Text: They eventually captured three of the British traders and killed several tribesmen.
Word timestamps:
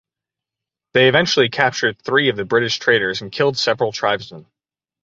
They 0.95 1.07
eventually 1.09 1.49
captured 1.49 2.01
three 2.01 2.29
of 2.29 2.35
the 2.35 2.43
British 2.43 2.79
traders 2.79 3.21
and 3.21 3.31
killed 3.31 3.55
several 3.55 3.91
tribesmen. 3.91 4.47